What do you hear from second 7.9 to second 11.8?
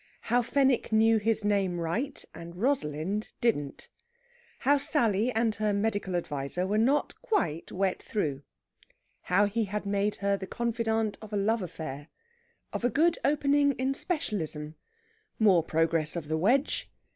THROUGH. HOW HE HAD MADE HER THE CONFIDANTE OF A LOVE